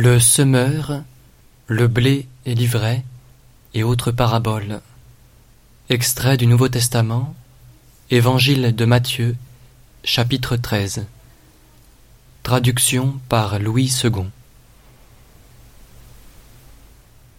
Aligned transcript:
Le 0.00 0.20
semeur, 0.20 1.02
le 1.66 1.88
blé 1.88 2.28
et 2.46 2.54
l'ivraie, 2.54 3.02
et 3.74 3.82
autres 3.82 4.12
paraboles. 4.12 4.80
Extrait 5.88 6.36
du 6.36 6.46
Nouveau 6.46 6.68
Testament, 6.68 7.34
Évangile 8.08 8.76
de 8.76 8.84
Matthieu, 8.84 9.34
chapitre 10.04 10.54
13. 10.54 11.04
Traduction 12.44 13.18
par 13.28 13.58
Louis 13.58 13.92
II. 14.04 14.26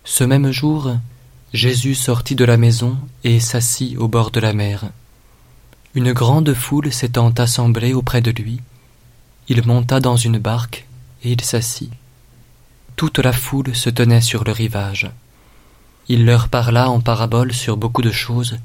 Ce 0.04 0.26
même 0.26 0.52
jour, 0.52 0.98
Jésus 1.54 1.96
sortit 1.96 2.36
de 2.36 2.44
la 2.44 2.58
maison 2.58 2.98
et 3.24 3.40
s'assit 3.40 3.98
au 3.98 4.10
bord 4.10 4.32
de 4.32 4.42
la 4.42 4.52
mer. 4.52 4.90
Une 5.96 6.12
grande 6.12 6.54
foule 6.54 6.92
s'étant 6.92 7.30
assemblée 7.30 7.94
auprès 7.94 8.20
de 8.20 8.32
lui, 8.32 8.60
il 9.48 9.66
monta 9.66 10.02
dans 10.02 10.18
une 10.18 10.40
barque 10.40 10.90
et 11.24 11.32
il 11.32 11.40
s'assit. 11.40 11.94
Toute 13.00 13.20
la 13.20 13.32
foule 13.32 13.74
se 13.78 13.90
tenait 13.90 14.20
sur 14.20 14.44
le 14.44 14.52
rivage. 14.52 15.10
Il 16.10 16.26
leur 16.26 16.50
parla 16.50 16.90
en 16.90 17.00
parabole 17.00 17.54
sur 17.54 17.78
beaucoup 17.78 18.02
de 18.02 18.12
choses, 18.12 18.58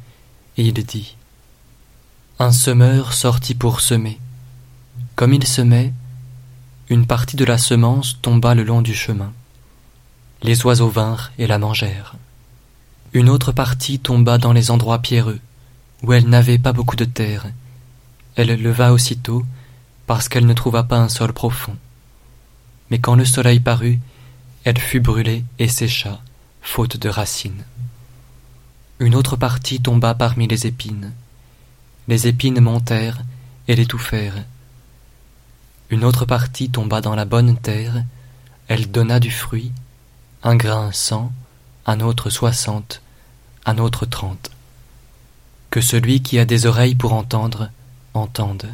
et 0.56 0.64
il 0.64 0.74
dit 0.74 1.14
Un 2.40 2.50
semeur 2.50 3.12
sortit 3.12 3.54
pour 3.54 3.80
semer. 3.80 4.18
Comme 5.14 5.34
il 5.34 5.46
semait, 5.46 5.92
une 6.88 7.06
partie 7.06 7.36
de 7.36 7.44
la 7.44 7.58
semence 7.58 8.18
tomba 8.22 8.56
le 8.56 8.64
long 8.64 8.82
du 8.82 8.92
chemin. 8.92 9.32
Les 10.42 10.66
oiseaux 10.66 10.90
vinrent 10.90 11.30
et 11.38 11.46
la 11.46 11.60
mangèrent. 11.60 12.16
Une 13.12 13.28
autre 13.28 13.52
partie 13.52 14.00
tomba 14.00 14.36
dans 14.36 14.52
les 14.52 14.72
endroits 14.72 14.98
pierreux, 14.98 15.38
où 16.02 16.12
elle 16.12 16.28
n'avait 16.28 16.58
pas 16.58 16.72
beaucoup 16.72 16.96
de 16.96 17.04
terre. 17.04 17.46
Elle 18.34 18.60
leva 18.60 18.92
aussitôt, 18.92 19.44
parce 20.08 20.28
qu'elle 20.28 20.46
ne 20.46 20.54
trouva 20.54 20.82
pas 20.82 20.98
un 20.98 21.08
sol 21.08 21.32
profond. 21.32 21.76
Mais 22.90 22.98
quand 22.98 23.14
le 23.14 23.24
soleil 23.24 23.60
parut, 23.60 24.00
elle 24.64 24.78
fut 24.78 25.00
brûlée 25.00 25.44
et 25.58 25.68
sécha, 25.68 26.20
faute 26.62 26.96
de 26.96 27.10
racines. 27.10 27.64
Une 28.98 29.14
autre 29.14 29.36
partie 29.36 29.80
tomba 29.80 30.14
parmi 30.14 30.48
les 30.48 30.66
épines. 30.66 31.12
Les 32.08 32.26
épines 32.28 32.60
montèrent 32.60 33.20
et 33.68 33.76
l'étouffèrent. 33.76 34.42
Une 35.90 36.04
autre 36.04 36.24
partie 36.24 36.70
tomba 36.70 37.02
dans 37.02 37.14
la 37.14 37.26
bonne 37.26 37.58
terre, 37.58 38.04
elle 38.68 38.90
donna 38.90 39.20
du 39.20 39.30
fruit, 39.30 39.70
un 40.42 40.56
grain 40.56 40.90
cent, 40.92 41.30
un 41.84 42.00
autre 42.00 42.30
soixante, 42.30 43.02
un 43.66 43.76
autre 43.76 44.06
trente. 44.06 44.50
Que 45.68 45.82
celui 45.82 46.22
qui 46.22 46.38
a 46.38 46.46
des 46.46 46.64
oreilles 46.64 46.94
pour 46.94 47.12
entendre, 47.12 47.70
entende. 48.14 48.66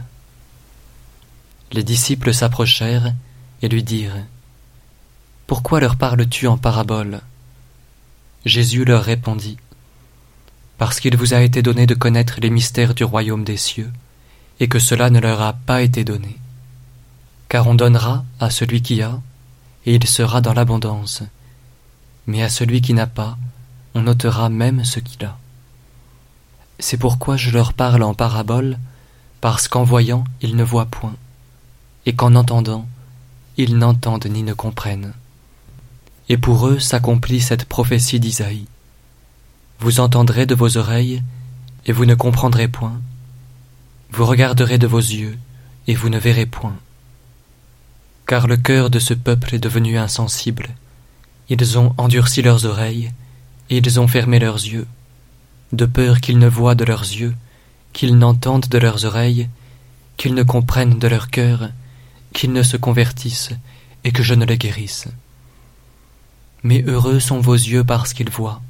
Les 1.73 1.83
disciples 1.83 2.33
s'approchèrent 2.33 3.13
et 3.63 3.69
lui 3.69 3.83
dirent 3.83 4.17
pourquoi 5.51 5.81
leur 5.81 5.97
parles-tu 5.97 6.47
en 6.47 6.57
parabole? 6.57 7.23
Jésus 8.45 8.85
leur 8.85 9.03
répondit 9.03 9.57
Parce 10.79 11.01
qu'il 11.01 11.17
vous 11.17 11.35
a 11.35 11.41
été 11.41 11.61
donné 11.61 11.89
de 11.89 11.95
connaître 11.95 12.37
les 12.41 12.51
mystères 12.51 12.95
du 12.95 13.03
royaume 13.03 13.43
des 13.43 13.57
cieux, 13.57 13.91
et 14.61 14.69
que 14.69 14.79
cela 14.79 15.11
ne 15.11 15.19
leur 15.19 15.43
a 15.43 15.55
pas 15.55 15.83
été 15.83 16.05
donné. 16.05 16.37
Car 17.49 17.67
on 17.67 17.75
donnera 17.75 18.25
à 18.39 18.49
celui 18.49 18.81
qui 18.81 19.03
a, 19.03 19.19
et 19.87 19.97
il 19.97 20.07
sera 20.07 20.41
dans 20.41 20.53
l'abondance, 20.53 21.25
mais 22.29 22.45
à 22.45 22.49
celui 22.49 22.81
qui 22.81 22.95
n'a 22.95 23.09
pas, 23.09 23.37
on 23.97 24.07
ôtera 24.07 24.51
même 24.51 24.85
ce 24.85 25.01
qu'il 25.01 25.25
a. 25.25 25.37
C'est 26.79 26.97
pourquoi 26.97 27.37
je 27.37 27.51
leur 27.51 27.73
parle 27.73 28.05
en 28.05 28.15
parabole, 28.15 28.79
parce 29.41 29.67
qu'en 29.67 29.83
voyant 29.83 30.23
ils 30.43 30.55
ne 30.55 30.63
voient 30.63 30.87
point, 30.87 31.17
et 32.07 32.15
qu'en 32.15 32.37
entendant 32.37 32.87
ils 33.57 33.77
n'entendent 33.77 34.27
ni 34.27 34.45
ne 34.45 34.55
comprennent. 34.55 35.13
Et 36.31 36.39
pour 36.39 36.69
eux 36.69 36.79
s'accomplit 36.79 37.41
cette 37.41 37.65
prophétie 37.65 38.21
d'Isaïe. 38.21 38.67
Vous 39.81 39.99
entendrez 39.99 40.47
de 40.47 40.55
vos 40.55 40.77
oreilles, 40.77 41.25
et 41.87 41.93
vous 41.93 42.07
ne 42.07 42.15
comprendrez 42.15 42.69
point. 42.69 43.01
Vous 44.13 44.25
regarderez 44.25 44.79
de 44.79 44.87
vos 44.87 45.01
yeux, 45.01 45.37
et 45.89 45.95
vous 45.97 46.09
ne 46.09 46.21
verrez 46.21 46.47
point. 46.47 46.77
Car 48.29 48.47
le 48.47 48.57
cœur 48.57 48.91
de 48.91 49.01
ce 49.01 49.13
peuple 49.13 49.57
est 49.57 49.59
devenu 49.59 49.99
insensible. 49.99 50.69
Ils 51.49 51.79
ont 51.79 51.95
endurci 51.99 52.43
leurs 52.43 52.65
oreilles, 52.65 53.11
et 53.69 53.79
ils 53.79 53.99
ont 53.99 54.07
fermé 54.07 54.39
leurs 54.39 54.55
yeux, 54.55 54.87
de 55.73 55.85
peur 55.85 56.21
qu'ils 56.21 56.39
ne 56.39 56.49
voient 56.49 56.77
de 56.77 56.85
leurs 56.85 57.03
yeux, 57.03 57.35
qu'ils 57.93 58.17
n'entendent 58.17 58.69
de 58.69 58.79
leurs 58.79 59.05
oreilles, 59.05 59.49
qu'ils 60.17 60.35
ne 60.35 60.45
comprennent 60.45 61.01
de 61.01 61.09
leur 61.09 61.29
cœur, 61.29 61.71
qu'ils 62.33 62.53
ne 62.53 62.63
se 62.63 62.77
convertissent, 62.77 63.51
et 64.05 64.13
que 64.13 64.23
je 64.23 64.35
ne 64.35 64.45
les 64.45 64.59
guérisse. 64.59 65.09
Mais 66.63 66.83
heureux 66.87 67.21
sont 67.21 67.41
vos 67.41 67.55
yeux 67.55 67.85
parce 67.85 68.13
qu'ils 68.13 68.31
voient, 68.31 68.61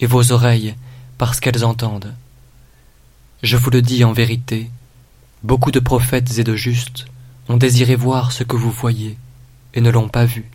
et 0.00 0.06
vos 0.06 0.32
oreilles 0.32 0.74
parce 1.18 1.40
qu'elles 1.40 1.64
entendent. 1.64 2.14
Je 3.42 3.56
vous 3.56 3.70
le 3.70 3.82
dis 3.82 4.04
en 4.04 4.12
vérité, 4.12 4.70
beaucoup 5.42 5.70
de 5.70 5.80
prophètes 5.80 6.38
et 6.38 6.44
de 6.44 6.56
justes 6.56 7.06
ont 7.48 7.56
désiré 7.56 7.96
voir 7.96 8.32
ce 8.32 8.44
que 8.44 8.56
vous 8.56 8.70
voyez, 8.70 9.16
et 9.74 9.80
ne 9.80 9.90
l'ont 9.90 10.08
pas 10.08 10.24
vu, 10.24 10.50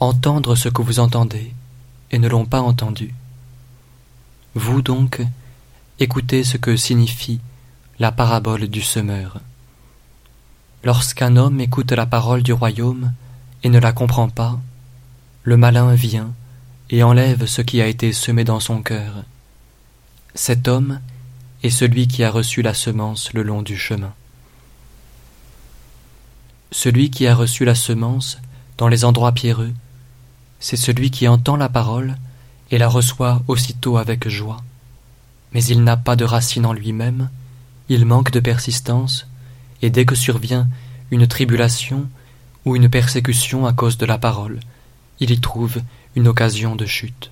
entendre 0.00 0.54
ce 0.54 0.68
que 0.68 0.82
vous 0.82 0.98
entendez, 0.98 1.52
et 2.10 2.18
ne 2.18 2.28
l'ont 2.28 2.44
pas 2.44 2.60
entendu. 2.60 3.14
Vous 4.54 4.82
donc, 4.82 5.20
écoutez 5.98 6.44
ce 6.44 6.56
que 6.56 6.76
signifie 6.76 7.40
la 7.98 8.12
parabole 8.12 8.68
du 8.68 8.82
semeur. 8.82 9.40
Lorsqu'un 10.84 11.36
homme 11.36 11.60
écoute 11.60 11.92
la 11.92 12.06
parole 12.06 12.42
du 12.42 12.52
royaume 12.52 13.12
et 13.62 13.68
ne 13.68 13.78
la 13.78 13.92
comprend 13.92 14.28
pas, 14.28 14.58
le 15.46 15.56
malin 15.56 15.94
vient 15.94 16.34
et 16.90 17.04
enlève 17.04 17.46
ce 17.46 17.62
qui 17.62 17.80
a 17.80 17.86
été 17.86 18.12
semé 18.12 18.42
dans 18.42 18.58
son 18.58 18.82
cœur. 18.82 19.22
Cet 20.34 20.66
homme 20.66 21.00
est 21.62 21.70
celui 21.70 22.08
qui 22.08 22.24
a 22.24 22.32
reçu 22.32 22.62
la 22.62 22.74
semence 22.74 23.32
le 23.32 23.44
long 23.44 23.62
du 23.62 23.76
chemin. 23.76 24.12
Celui 26.72 27.10
qui 27.10 27.28
a 27.28 27.34
reçu 27.36 27.64
la 27.64 27.76
semence 27.76 28.38
dans 28.76 28.88
les 28.88 29.04
endroits 29.04 29.30
pierreux, 29.30 29.72
c'est 30.58 30.76
celui 30.76 31.12
qui 31.12 31.28
entend 31.28 31.54
la 31.54 31.68
parole 31.68 32.16
et 32.72 32.78
la 32.78 32.88
reçoit 32.88 33.40
aussitôt 33.46 33.98
avec 33.98 34.28
joie. 34.28 34.64
Mais 35.52 35.62
il 35.62 35.84
n'a 35.84 35.96
pas 35.96 36.16
de 36.16 36.24
racine 36.24 36.66
en 36.66 36.72
lui-même, 36.72 37.30
il 37.88 38.04
manque 38.04 38.32
de 38.32 38.40
persistance, 38.40 39.28
et 39.80 39.90
dès 39.90 40.06
que 40.06 40.16
survient 40.16 40.66
une 41.12 41.28
tribulation 41.28 42.08
ou 42.64 42.74
une 42.74 42.88
persécution 42.88 43.64
à 43.64 43.72
cause 43.72 43.96
de 43.96 44.06
la 44.06 44.18
parole, 44.18 44.58
il 45.20 45.30
y 45.30 45.40
trouve 45.40 45.80
une 46.14 46.28
occasion 46.28 46.76
de 46.76 46.86
chute. 46.86 47.30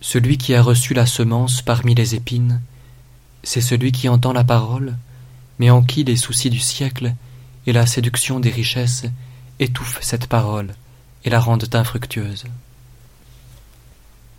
Celui 0.00 0.38
qui 0.38 0.54
a 0.54 0.62
reçu 0.62 0.94
la 0.94 1.06
semence 1.06 1.62
parmi 1.62 1.94
les 1.94 2.14
épines, 2.14 2.60
c'est 3.42 3.60
celui 3.60 3.92
qui 3.92 4.08
entend 4.08 4.32
la 4.32 4.44
parole, 4.44 4.96
mais 5.58 5.70
en 5.70 5.82
qui 5.82 6.04
les 6.04 6.16
soucis 6.16 6.50
du 6.50 6.58
siècle 6.58 7.14
et 7.66 7.72
la 7.72 7.86
séduction 7.86 8.40
des 8.40 8.50
richesses 8.50 9.04
étouffent 9.58 9.98
cette 10.00 10.26
parole 10.26 10.74
et 11.24 11.30
la 11.30 11.40
rendent 11.40 11.74
infructueuse. 11.74 12.44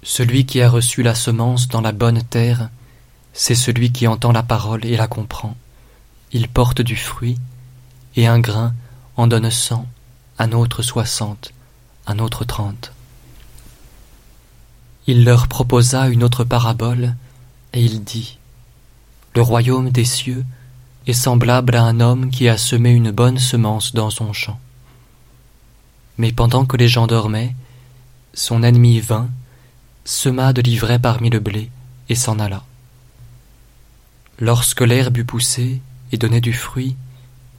Celui 0.04 0.46
qui 0.46 0.62
a 0.62 0.70
reçu 0.70 1.04
la 1.04 1.14
semence 1.14 1.68
dans 1.68 1.82
la 1.82 1.92
bonne 1.92 2.24
terre, 2.24 2.70
c'est 3.34 3.56
celui 3.56 3.92
qui 3.92 4.08
entend 4.08 4.32
la 4.32 4.44
parole 4.44 4.84
et 4.86 4.98
la 4.98 5.08
comprend. 5.08 5.56
Il 6.32 6.48
porte 6.48 6.82
du 6.82 6.96
fruit, 6.96 7.38
et 8.16 8.26
un 8.26 8.40
grain 8.40 8.74
en 9.16 9.28
donne 9.28 9.52
cent, 9.52 9.88
un 10.42 10.54
autre 10.54 10.82
soixante, 10.82 11.54
un 12.08 12.18
autre 12.18 12.46
trente. 12.46 12.94
Il 15.06 15.24
leur 15.24 15.48
proposa 15.48 16.08
une 16.08 16.24
autre 16.24 16.44
parabole, 16.44 17.16
et 17.74 17.86
il 17.86 18.04
dit 18.04 18.40
Le 19.36 19.44
royaume 19.44 19.92
des 19.92 20.04
cieux 20.04 20.44
est 21.06 21.14
semblable 21.14 21.76
à 21.76 21.84
un 21.84 22.00
homme 22.00 22.32
qui 22.32 22.50
a 22.50 22.58
semé 22.58 22.90
une 22.90 23.12
bonne 23.12 23.38
semence 23.38 23.94
dans 23.94 24.10
son 24.10 24.34
champ. 24.34 24.60
Mais 26.18 26.32
pendant 26.32 26.66
que 26.66 26.76
les 26.76 26.88
gens 26.88 27.06
dormaient, 27.06 27.56
son 28.34 28.64
ennemi 28.64 29.00
vint, 29.00 29.30
sema 30.06 30.54
de 30.54 30.64
l'ivraie 30.64 30.98
parmi 30.98 31.30
le 31.30 31.40
blé, 31.40 31.70
et 32.10 32.16
s'en 32.16 32.40
alla. 32.40 32.64
Lorsque 34.40 34.82
l'herbe 34.82 35.18
eut 35.18 35.26
poussé 35.26 35.82
et 36.12 36.18
donné 36.18 36.42
du 36.42 36.54
fruit, 36.54 36.96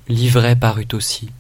l'ivraie 0.08 0.56
parut 0.56 0.88
aussi. 0.94 1.30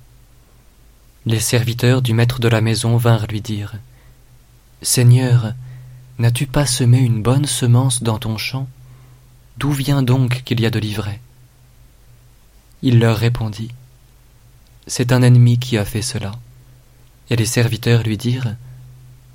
Les 1.24 1.38
serviteurs 1.38 2.02
du 2.02 2.14
maître 2.14 2.40
de 2.40 2.48
la 2.48 2.60
maison 2.60 2.96
vinrent 2.96 3.28
lui 3.28 3.40
dire 3.40 3.74
Seigneur, 4.82 5.54
n'as-tu 6.18 6.48
pas 6.48 6.66
semé 6.66 6.98
une 6.98 7.22
bonne 7.22 7.46
semence 7.46 8.02
dans 8.02 8.18
ton 8.18 8.38
champ? 8.38 8.68
D'où 9.56 9.70
vient 9.70 10.02
donc 10.02 10.42
qu'il 10.44 10.60
y 10.60 10.66
a 10.66 10.70
de 10.70 10.80
l'ivraie? 10.80 11.20
Il 12.82 12.98
leur 12.98 13.16
répondit 13.16 13.70
C'est 14.88 15.12
un 15.12 15.22
ennemi 15.22 15.60
qui 15.60 15.78
a 15.78 15.84
fait 15.84 16.02
cela. 16.02 16.32
Et 17.30 17.36
les 17.36 17.46
serviteurs 17.46 18.02
lui 18.02 18.16
dirent 18.16 18.56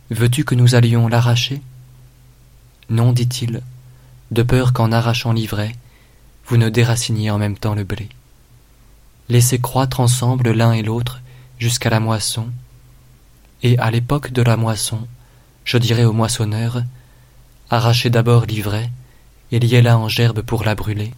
Veux-tu 0.09 0.43
que 0.43 0.55
nous 0.55 0.75
allions 0.75 1.07
l'arracher? 1.07 1.61
Non, 2.89 3.13
dit-il, 3.13 3.61
de 4.31 4.43
peur 4.43 4.73
qu'en 4.73 4.91
arrachant 4.91 5.31
l'ivraie, 5.31 5.75
vous 6.47 6.57
ne 6.57 6.67
déraciniez 6.67 7.31
en 7.31 7.37
même 7.37 7.57
temps 7.57 7.75
le 7.75 7.85
blé. 7.85 8.09
Laissez 9.29 9.59
croître 9.59 10.01
ensemble 10.01 10.51
l'un 10.51 10.73
et 10.73 10.83
l'autre 10.83 11.21
jusqu'à 11.59 11.89
la 11.89 11.99
moisson, 11.99 12.49
et 13.63 13.77
à 13.79 13.91
l'époque 13.91 14.31
de 14.31 14.41
la 14.41 14.57
moisson, 14.57 15.07
je 15.65 15.77
dirai 15.77 16.05
au 16.05 16.13
moissonneur, 16.13 16.83
arrachez 17.69 18.09
d'abord 18.09 18.45
l'ivraie, 18.45 18.89
et 19.51 19.59
liez-la 19.59 19.97
en 19.97 20.07
gerbe 20.07 20.41
pour 20.41 20.63
la 20.63 20.75
brûler, 20.75 21.13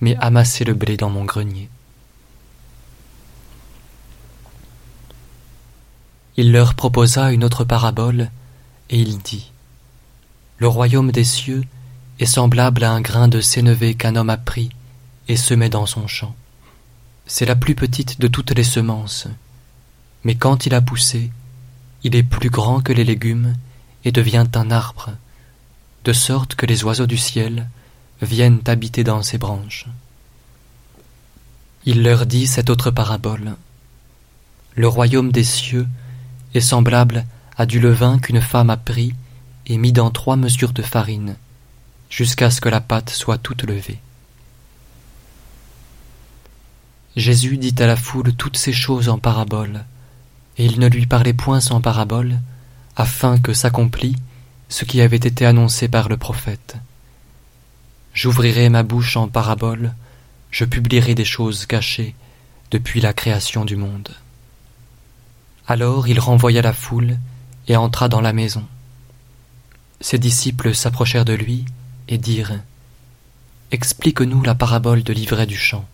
mais 0.00 0.16
amassez 0.16 0.64
le 0.64 0.74
blé 0.74 0.96
dans 0.96 1.10
mon 1.10 1.24
grenier. 1.24 1.68
Il 6.36 6.52
leur 6.52 6.74
proposa 6.74 7.32
une 7.32 7.44
autre 7.44 7.64
parabole, 7.64 8.30
et 8.88 8.98
il 8.98 9.18
dit 9.18 9.52
Le 10.58 10.68
royaume 10.68 11.12
des 11.12 11.24
cieux 11.24 11.64
est 12.18 12.26
semblable 12.26 12.84
à 12.84 12.92
un 12.92 13.00
grain 13.00 13.28
de 13.28 13.40
sénévé 13.40 13.94
qu'un 13.94 14.16
homme 14.16 14.30
a 14.30 14.36
pris 14.36 14.70
et 15.28 15.36
semé 15.36 15.68
dans 15.68 15.86
son 15.86 16.06
champ. 16.06 16.34
C'est 17.26 17.46
la 17.46 17.56
plus 17.56 17.74
petite 17.74 18.20
de 18.20 18.26
toutes 18.26 18.50
les 18.50 18.64
semences, 18.64 19.28
mais 20.24 20.34
quand 20.34 20.66
il 20.66 20.74
a 20.74 20.80
poussé, 20.80 21.30
il 22.02 22.14
est 22.14 22.22
plus 22.22 22.50
grand 22.50 22.80
que 22.80 22.92
les 22.92 23.04
légumes 23.04 23.54
et 24.04 24.12
devient 24.12 24.46
un 24.54 24.70
arbre, 24.70 25.10
de 26.04 26.12
sorte 26.12 26.54
que 26.54 26.66
les 26.66 26.84
oiseaux 26.84 27.06
du 27.06 27.18
ciel 27.18 27.68
viennent 28.22 28.60
habiter 28.66 29.04
dans 29.04 29.22
ses 29.22 29.38
branches. 29.38 29.86
Il 31.84 32.02
leur 32.02 32.26
dit 32.26 32.46
cette 32.46 32.70
autre 32.70 32.90
parabole. 32.90 33.56
Le 34.74 34.88
royaume 34.88 35.32
des 35.32 35.44
cieux 35.44 35.88
est 36.54 36.60
semblable 36.60 37.24
à 37.56 37.66
du 37.66 37.80
levain 37.80 38.18
qu'une 38.18 38.40
femme 38.40 38.70
a 38.70 38.76
pris 38.76 39.14
et 39.66 39.78
mis 39.78 39.92
dans 39.92 40.10
trois 40.10 40.36
mesures 40.36 40.72
de 40.72 40.82
farine, 40.82 41.36
jusqu'à 42.08 42.50
ce 42.50 42.60
que 42.60 42.68
la 42.68 42.80
pâte 42.80 43.10
soit 43.10 43.38
toute 43.38 43.62
levée. 43.62 44.00
Jésus 47.16 47.56
dit 47.56 47.74
à 47.78 47.86
la 47.86 47.96
foule 47.96 48.34
toutes 48.34 48.56
ces 48.56 48.72
choses 48.72 49.08
en 49.08 49.18
parabole, 49.18 49.84
et 50.58 50.64
il 50.64 50.80
ne 50.80 50.88
lui 50.88 51.06
parlait 51.06 51.32
point 51.32 51.60
sans 51.60 51.80
parabole, 51.80 52.38
afin 52.96 53.38
que 53.38 53.52
s'accomplît 53.52 54.16
ce 54.68 54.84
qui 54.84 55.00
avait 55.00 55.16
été 55.16 55.46
annoncé 55.46 55.88
par 55.88 56.08
le 56.08 56.16
prophète. 56.16 56.76
J'ouvrirai 58.14 58.68
ma 58.68 58.82
bouche 58.82 59.16
en 59.16 59.28
parabole, 59.28 59.94
je 60.50 60.64
publierai 60.64 61.14
des 61.14 61.24
choses 61.24 61.66
cachées 61.66 62.14
depuis 62.70 63.00
la 63.00 63.12
création 63.12 63.64
du 63.64 63.76
monde. 63.76 64.10
Alors 65.66 66.08
il 66.08 66.18
renvoya 66.18 66.62
la 66.62 66.72
foule 66.72 67.18
et 67.68 67.76
entra 67.76 68.08
dans 68.08 68.20
la 68.20 68.32
maison. 68.32 68.64
Ses 70.00 70.18
disciples 70.18 70.74
s'approchèrent 70.74 71.24
de 71.24 71.32
lui 71.32 71.64
et 72.08 72.18
dirent 72.18 72.60
Explique-nous 73.70 74.42
la 74.42 74.54
parabole 74.54 75.02
de 75.02 75.12
l'ivraie 75.12 75.46
du 75.46 75.56
champ. 75.56 75.86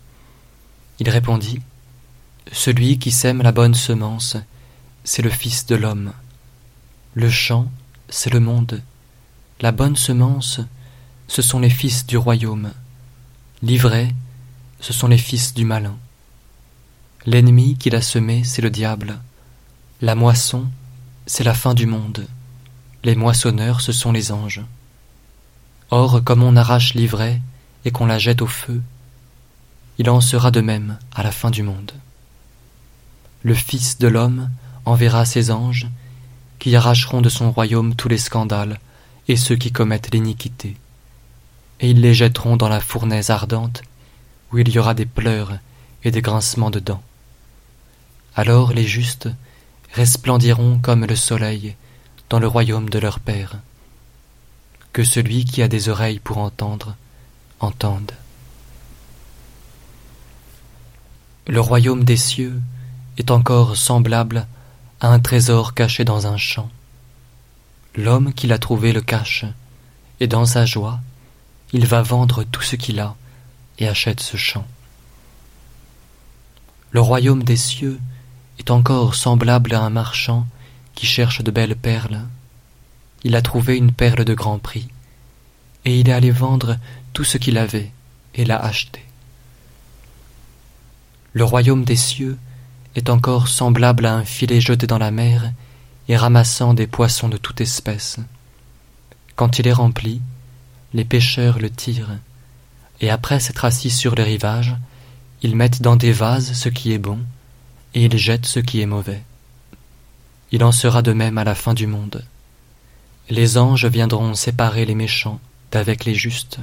Il 0.99 1.09
répondit 1.09 1.59
Celui 2.51 2.97
qui 2.97 3.11
sème 3.11 3.41
la 3.41 3.51
bonne 3.51 3.73
semence, 3.73 4.37
c'est 5.03 5.21
le 5.21 5.29
Fils 5.29 5.65
de 5.65 5.75
l'homme. 5.75 6.13
Le 7.13 7.29
champ, 7.29 7.69
c'est 8.09 8.31
le 8.31 8.39
monde. 8.39 8.81
La 9.59 9.71
bonne 9.71 9.95
semence, 9.95 10.61
ce 11.27 11.41
sont 11.41 11.59
les 11.59 11.69
fils 11.69 12.05
du 12.05 12.15
royaume. 12.15 12.71
L'ivraie, 13.61 14.13
ce 14.79 14.93
sont 14.93 15.07
les 15.07 15.17
fils 15.17 15.53
du 15.53 15.65
malin. 15.65 15.97
L'ennemi 17.25 17.75
qui 17.77 17.89
l'a 17.89 18.01
semé, 18.01 18.43
c'est 18.43 18.61
le 18.61 18.69
diable. 18.69 19.19
La 20.01 20.15
moisson, 20.15 20.67
c'est 21.25 21.43
la 21.43 21.53
fin 21.53 21.73
du 21.73 21.85
monde. 21.85 22.27
Les 23.03 23.15
moissonneurs, 23.15 23.81
ce 23.81 23.91
sont 23.91 24.11
les 24.11 24.31
anges. 24.31 24.61
Or, 25.89 26.23
comme 26.23 26.43
on 26.43 26.55
arrache 26.55 26.93
l'ivraie 26.93 27.41
et 27.83 27.91
qu'on 27.91 28.05
la 28.05 28.19
jette 28.19 28.41
au 28.41 28.47
feu, 28.47 28.81
il 29.97 30.09
en 30.09 30.21
sera 30.21 30.51
de 30.51 30.61
même 30.61 30.97
à 31.15 31.23
la 31.23 31.31
fin 31.31 31.49
du 31.49 31.63
monde. 31.63 31.91
Le 33.47 33.53
Fils 33.53 33.97
de 33.97 34.09
l'homme 34.09 34.49
enverra 34.83 35.23
ses 35.23 35.51
anges, 35.51 35.87
qui 36.59 36.75
arracheront 36.75 37.21
de 37.21 37.29
son 37.29 37.49
royaume 37.49 37.95
tous 37.95 38.09
les 38.09 38.17
scandales 38.17 38.77
et 39.29 39.37
ceux 39.37 39.55
qui 39.55 39.71
commettent 39.71 40.13
l'iniquité, 40.13 40.75
et 41.79 41.91
ils 41.91 42.01
les 42.01 42.13
jetteront 42.13 42.57
dans 42.57 42.67
la 42.67 42.81
fournaise 42.81 43.29
ardente, 43.29 43.83
où 44.51 44.57
il 44.57 44.67
y 44.67 44.77
aura 44.79 44.93
des 44.93 45.05
pleurs 45.05 45.59
et 46.03 46.11
des 46.11 46.21
grincements 46.21 46.71
de 46.71 46.79
dents. 46.79 47.01
Alors 48.35 48.73
les 48.73 48.83
justes 48.83 49.29
resplendiront 49.93 50.79
comme 50.79 51.05
le 51.05 51.15
soleil 51.15 51.77
dans 52.29 52.39
le 52.39 52.47
royaume 52.47 52.89
de 52.89 52.99
leur 52.99 53.21
Père. 53.21 53.59
Que 54.91 55.05
celui 55.05 55.45
qui 55.45 55.61
a 55.61 55.69
des 55.69 55.87
oreilles 55.87 56.19
pour 56.19 56.39
entendre, 56.39 56.97
entende. 57.61 58.11
Le 61.47 61.61
royaume 61.61 62.03
des 62.03 62.17
cieux 62.17 62.59
est 63.17 63.31
encore 63.31 63.75
semblable 63.75 64.47
à 64.99 65.09
un 65.09 65.19
trésor 65.19 65.73
caché 65.73 66.05
dans 66.05 66.27
un 66.27 66.37
champ. 66.37 66.69
L'homme 67.95 68.33
qui 68.33 68.47
l'a 68.47 68.59
trouvé 68.59 68.93
le 68.93 69.01
cache, 69.01 69.45
et 70.19 70.27
dans 70.27 70.45
sa 70.45 70.65
joie, 70.65 70.99
il 71.73 71.85
va 71.85 72.01
vendre 72.01 72.43
tout 72.43 72.61
ce 72.61 72.75
qu'il 72.75 72.99
a 72.99 73.15
et 73.79 73.87
achète 73.87 74.19
ce 74.19 74.37
champ. 74.37 74.65
Le 76.91 77.01
royaume 77.01 77.43
des 77.43 77.57
cieux 77.57 77.99
est 78.59 78.71
encore 78.71 79.15
semblable 79.15 79.73
à 79.73 79.81
un 79.81 79.89
marchand 79.89 80.47
qui 80.95 81.05
cherche 81.05 81.43
de 81.43 81.51
belles 81.51 81.75
perles. 81.75 82.21
Il 83.23 83.35
a 83.35 83.41
trouvé 83.41 83.77
une 83.77 83.91
perle 83.91 84.25
de 84.25 84.33
grand 84.33 84.57
prix, 84.57 84.87
et 85.85 85.99
il 85.99 86.09
est 86.09 86.13
allé 86.13 86.31
vendre 86.31 86.77
tout 87.13 87.23
ce 87.23 87.37
qu'il 87.37 87.57
avait 87.57 87.91
et 88.35 88.45
l'a 88.45 88.57
acheté. 88.57 89.03
Le 91.33 91.43
royaume 91.43 91.83
des 91.83 91.95
cieux 91.95 92.37
est 92.97 93.11
encore 93.11 93.47
semblable 93.47 94.07
à 94.07 94.15
un 94.15 94.25
filet 94.25 94.59
jeté 94.59 94.87
dans 94.87 94.97
la 94.97 95.11
mer 95.11 95.51
et 96.09 96.17
ramassant 96.17 96.73
des 96.73 96.87
poissons 96.87 97.29
de 97.29 97.37
toute 97.37 97.61
espèce. 97.61 98.17
Quand 99.35 99.59
il 99.59 99.67
est 99.67 99.73
rempli, 99.73 100.19
les 100.95 101.05
pêcheurs 101.05 101.59
le 101.59 101.69
tirent, 101.69 102.17
et 102.99 103.11
après 103.11 103.39
s'être 103.39 103.65
assis 103.65 103.91
sur 103.91 104.15
le 104.15 104.23
rivage, 104.23 104.75
ils 105.43 105.55
mettent 105.55 105.83
dans 105.83 105.95
des 105.95 106.11
vases 106.11 106.53
ce 106.53 106.69
qui 106.69 106.91
est 106.91 106.97
bon, 106.97 107.19
et 107.93 108.05
il 108.05 108.17
jette 108.17 108.47
ce 108.47 108.59
qui 108.59 108.81
est 108.81 108.87
mauvais. 108.87 109.21
Il 110.51 110.63
en 110.63 110.71
sera 110.71 111.03
de 111.03 111.13
même 111.13 111.37
à 111.37 111.43
la 111.43 111.53
fin 111.53 111.75
du 111.75 111.85
monde. 111.85 112.25
Les 113.29 113.59
anges 113.59 113.85
viendront 113.85 114.33
séparer 114.33 114.85
les 114.85 114.95
méchants 114.95 115.39
d'avec 115.71 116.03
les 116.05 116.15
justes, 116.15 116.57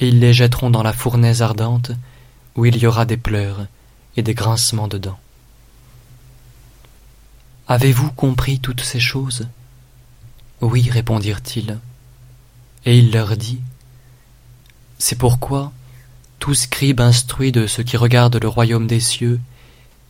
et 0.00 0.08
ils 0.08 0.18
les 0.18 0.32
jetteront 0.32 0.70
dans 0.70 0.82
la 0.82 0.92
fournaise 0.92 1.42
ardente, 1.42 1.92
où 2.56 2.66
il 2.66 2.76
y 2.76 2.88
aura 2.88 3.04
des 3.04 3.16
pleurs 3.16 3.68
et 4.16 4.22
des 4.22 4.34
grincements 4.34 4.88
de 4.88 4.98
dents. 4.98 5.20
Avez-vous 7.68 8.10
compris 8.12 8.60
toutes 8.60 8.80
ces 8.80 8.98
choses? 8.98 9.46
Oui, 10.62 10.88
répondirent-ils. 10.90 11.78
Et 12.86 12.98
il 12.98 13.12
leur 13.12 13.36
dit 13.36 13.60
C'est 14.98 15.18
pourquoi 15.18 15.72
tout 16.38 16.54
scribe 16.54 17.00
instruit 17.00 17.52
de 17.52 17.66
ce 17.66 17.82
qui 17.82 17.96
regarde 17.96 18.36
le 18.36 18.48
royaume 18.48 18.86
des 18.86 19.00
cieux 19.00 19.38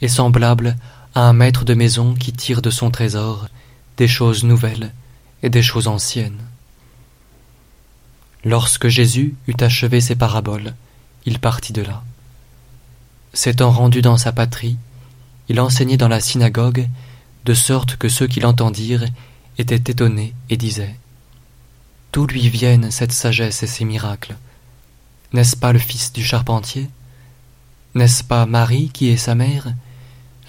est 0.01 0.09
semblable 0.09 0.77
à 1.15 1.23
un 1.23 1.33
maître 1.33 1.65
de 1.65 1.75
maison 1.75 2.15
qui 2.15 2.33
tire 2.33 2.63
de 2.63 2.71
son 2.71 2.91
trésor 2.91 3.49
des 3.97 4.09
choses 4.09 4.45
nouvelles 4.45 4.93
et 5.43 5.51
des 5.51 5.63
choses 5.63 5.89
anciennes. 5.89 6.41
Lorsque 8.45 8.87
Jésus 8.87 9.35
eut 9.49 9.57
achevé 9.61 10.01
ses 10.01 10.15
paraboles, 10.15 10.75
il 11.27 11.41
partit 11.41 11.73
de 11.73 11.83
là. 11.83 12.05
S'étant 13.33 13.73
rendu 13.73 14.01
dans 14.01 14.17
sa 14.17 14.31
patrie, 14.31 14.77
il 15.49 15.61
enseignait 15.61 15.97
dans 15.97 16.09
la 16.09 16.21
synagogue, 16.21 16.89
de 17.49 17.55
sorte 17.55 17.97
que 17.97 18.11
ceux 18.11 18.27
qui 18.27 18.41
l'entendirent 18.41 19.07
étaient 19.57 19.91
étonnés 19.91 20.35
et 20.51 20.59
disaient 20.59 20.97
D'où 22.13 22.27
lui 22.27 22.47
viennent 22.51 22.91
cette 22.91 23.13
sagesse 23.13 23.63
et 23.63 23.67
ces 23.67 23.87
miracles? 23.87 24.37
N'est-ce 25.33 25.57
pas 25.57 25.73
le 25.73 25.79
fils 25.79 26.13
du 26.13 26.23
charpentier? 26.23 26.91
N'est-ce 27.95 28.23
pas 28.23 28.45
Marie 28.45 28.91
qui 28.91 29.09
est 29.09 29.17
sa 29.17 29.35
mère? 29.35 29.73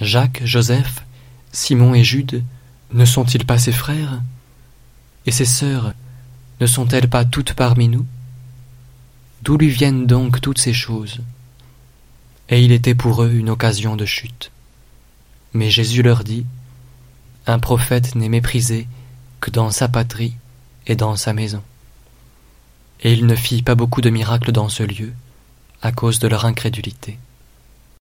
Jacques, 0.02 0.42
Joseph, 0.44 1.06
Simon 1.54 1.96
et 1.96 2.04
Jude 2.04 2.44
ne 2.92 3.06
sont-ils 3.06 3.46
pas 3.46 3.60
ses 3.60 3.72
frères? 3.72 4.22
Et 5.26 5.32
ses 5.32 5.46
sœurs 5.46 5.94
ne 6.60 6.68
sont-elles 6.68 7.10
pas 7.10 7.24
toutes 7.24 7.54
parmi 7.54 7.88
nous? 7.88 8.06
D'où 9.44 9.58
lui 9.58 9.70
viennent 9.70 10.06
donc 10.06 10.42
toutes 10.42 10.60
ces 10.60 10.74
choses? 10.74 11.22
Et 12.50 12.62
il 12.62 12.74
était 12.74 12.96
pour 12.96 13.24
eux 13.24 13.32
une 13.32 13.50
occasion 13.50 13.96
de 13.96 14.06
chute. 14.06 14.52
Mais 15.54 15.70
Jésus 15.70 16.02
leur 16.02 16.26
dit, 16.26 16.46
Un 17.50 17.58
prophète 17.58 18.14
n'est 18.14 18.30
méprisé 18.30 18.88
que 19.42 19.50
dans 19.50 19.72
sa 19.72 19.88
patrie 19.88 20.36
et 20.86 20.96
dans 20.96 21.16
sa 21.16 21.34
maison. 21.34 21.64
Et 23.02 23.12
il 23.12 23.26
ne 23.26 23.34
fit 23.34 23.64
pas 23.64 23.74
beaucoup 23.74 24.02
de 24.02 24.12
miracles 24.12 24.52
dans 24.52 24.70
ce 24.70 24.84
lieu, 24.84 25.14
à 25.82 25.92
cause 25.92 26.20
de 26.20 26.28
leur 26.28 26.46
incrédulité. 26.46 27.18